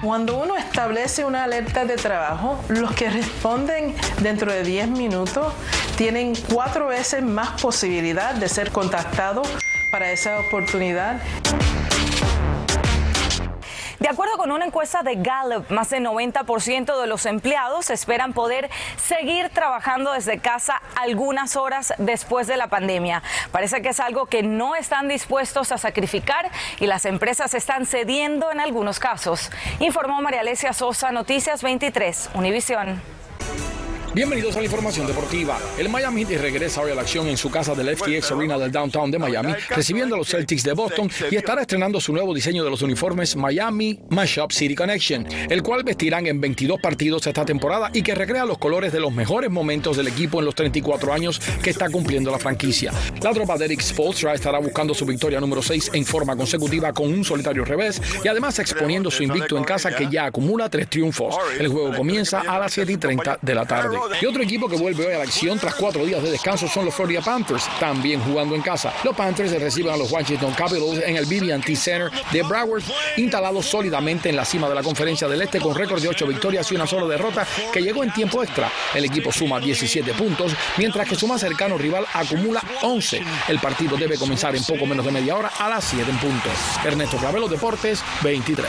Cuando 0.05 0.37
uno 0.37 0.55
establece 0.55 1.25
una 1.25 1.45
alerta 1.45 1.87
de 1.87 1.97
trabajo, 1.97 2.63
los 2.69 2.93
que 2.93 3.09
responden 3.09 3.95
dentro 4.21 4.53
de 4.53 4.63
10 4.63 4.91
minutos 4.91 5.55
tienen 5.97 6.35
cuatro 6.53 6.89
veces 6.89 7.23
más 7.23 7.59
posibilidad 7.63 8.35
de 8.35 8.47
ser 8.51 8.71
contactados 8.71 9.49
para 9.91 10.13
esa 10.13 10.41
oportunidad. 10.41 11.23
De 14.05 14.11
acuerdo 14.11 14.37
con 14.37 14.53
una 14.53 14.67
encuesta 14.67 15.03
de 15.03 15.15
Gallup, 15.15 15.71
más 15.71 15.89
del 15.89 16.05
90% 16.05 17.01
de 17.01 17.07
los 17.07 17.25
empleados 17.25 17.89
esperan 17.89 18.35
poder 18.35 18.69
seguir 19.03 19.49
trabajando 19.49 20.13
desde 20.13 20.41
casa 20.41 20.83
algunas 20.95 21.57
horas 21.57 21.95
después 21.97 22.47
de 22.47 22.59
la 22.59 22.67
pandemia. 22.67 23.23
Parece 23.51 23.81
que 23.81 23.89
es 23.89 24.01
algo 24.01 24.27
que 24.27 24.43
no 24.43 24.77
están 24.77 25.09
dispuestos 25.09 25.73
a 25.73 25.79
sacrificar 25.79 26.51
y 26.81 26.87
las 26.87 27.07
empresas 27.07 27.55
están 27.55 27.87
cediendo 27.87 28.53
en 28.53 28.61
algunos 28.61 28.99
casos. 28.99 29.51
Informó 29.81 30.21
María 30.21 30.41
Alesia 30.41 30.75
Sosa, 30.75 31.11
Noticias 31.11 31.63
23, 31.63 32.29
Univisión. 32.35 33.24
Bienvenidos 34.15 34.55
a 34.55 34.61
la 34.61 34.67
información 34.67 35.09
deportiva. 35.09 35.59
El 35.77 35.89
Miami 35.89 36.25
Heat 36.25 36.41
regresa 36.41 36.81
hoy 36.81 36.93
a 36.93 36.95
la 36.95 37.01
acción 37.01 37.27
en 37.27 37.37
su 37.37 37.51
casa 37.51 37.75
del 37.75 37.97
FTX 37.97 38.31
Arena 38.31 38.57
del 38.57 38.71
downtown 38.71 39.11
de 39.11 39.19
Miami, 39.19 39.53
recibiendo 39.71 40.15
a 40.15 40.19
los 40.19 40.29
Celtics 40.29 40.63
de 40.63 40.73
Boston 40.73 41.11
y 41.33 41.35
estará 41.35 41.63
estrenando 41.63 42.01
su 42.01 42.13
nuevo 42.13 42.33
diseño 42.33 42.63
de 42.63 42.71
los 42.71 42.83
uniformes 42.83 43.35
Miami 43.35 43.99
Mashup 44.11 44.53
City 44.53 44.77
Connection, 44.77 45.27
el 45.51 45.65
cual 45.65 45.83
vestirán 45.83 46.29
en 46.29 46.41
22 46.41 46.81
partidos 46.81 47.27
esta 47.27 47.45
temporada 47.45 47.91
y 47.93 48.03
que 48.03 48.15
recrea 48.15 48.45
los 48.45 48.59
colores 48.59 48.93
de 48.93 49.01
los 49.01 49.13
mejores 49.13 49.51
momentos 49.51 49.97
del 49.97 50.07
equipo 50.07 50.39
en 50.39 50.45
los 50.45 50.55
34 50.55 51.13
años 51.13 51.41
que 51.61 51.71
está 51.71 51.91
cumpliendo 51.91 52.31
la 52.31 52.39
franquicia. 52.39 52.93
La 53.21 53.33
tropa 53.33 53.59
de 53.59 53.65
Eric 53.65 53.81
Spolstra 53.81 54.33
estará 54.33 54.61
buscando 54.61 54.95
su 54.95 55.05
victoria 55.07 55.41
número 55.41 55.61
6 55.61 55.91
en 55.93 56.07
forma 56.07 56.37
consecutiva 56.37 56.93
con 56.93 57.13
un 57.13 57.25
solitario 57.25 57.65
revés 57.65 58.01
y 58.23 58.29
además 58.29 58.61
exponiendo 58.61 59.11
su 59.11 59.25
invicto 59.25 59.59
en 59.59 59.65
casa 59.65 59.93
que 59.93 60.09
ya 60.09 60.27
acumula 60.27 60.71
tres 60.71 60.89
triunfos. 60.89 61.35
El 61.59 61.67
juego 61.67 61.97
comienza 61.97 62.43
a 62.47 62.61
las 62.61 62.73
7 62.73 62.93
y 62.93 62.97
30 62.97 63.39
de 63.43 63.55
la 63.57 63.67
tarde. 63.67 64.04
Y 64.21 64.27
otro 64.27 64.43
equipo 64.43 64.69
que 64.69 64.77
vuelve 64.77 65.07
hoy 65.07 65.15
a 65.15 65.19
la 65.19 65.25
acción 65.25 65.59
tras 65.59 65.75
cuatro 65.75 66.05
días 66.05 66.23
de 66.23 66.31
descanso 66.31 66.69
son 66.69 66.85
los 66.85 66.95
Florida 66.95 67.21
Panthers, 67.21 67.65
también 67.79 68.21
jugando 68.21 68.55
en 68.55 68.63
casa. 68.63 68.93
Los 69.05 69.15
Panthers 69.15 69.53
reciben 69.61 69.93
a 69.93 69.97
los 69.97 70.11
Washington 70.11 70.53
Capitals 70.53 71.03
en 71.05 71.17
el 71.17 71.27
BB&T 71.27 71.77
Center 71.77 72.11
de 72.33 72.43
Broward, 72.43 72.83
instalados 73.17 73.67
sólidamente 73.67 74.29
en 74.29 74.37
la 74.37 74.45
cima 74.45 74.69
de 74.69 74.75
la 74.75 74.83
conferencia 74.83 75.29
del 75.29 75.43
Este 75.43 75.61
con 75.61 75.75
récord 75.75 76.01
de 76.01 76.09
ocho 76.09 76.27
victorias 76.27 76.71
y 76.71 76.75
una 76.75 76.87
sola 76.87 77.07
derrota 77.07 77.47
que 77.73 77.81
llegó 77.81 78.03
en 78.03 78.13
tiempo 78.13 78.43
extra. 78.43 78.71
El 78.95 79.05
equipo 79.05 79.33
suma 79.33 79.61
17 79.61 80.13
puntos, 80.15 80.53
mientras 80.77 81.09
que 81.09 81.17
su 81.17 81.27
más 81.27 81.41
cercano 81.41 81.79
rival 81.79 82.07
acumula 82.13 82.63
11. 82.83 83.23
El 83.49 83.59
partido 83.59 83.97
debe 83.97 84.17
comenzar 84.17 84.55
en 84.57 84.65
poco 84.65 84.87
menos 84.87 85.05
de 85.05 85.13
media 85.13 85.37
hora 85.37 85.53
a 85.59 85.69
las 85.69 85.85
7 85.85 86.11
en 86.11 86.19
punto. 86.19 86.49
Ernesto 86.85 87.17
Cravelo 87.17 87.49
Deportes 87.49 88.03
23. 88.23 88.69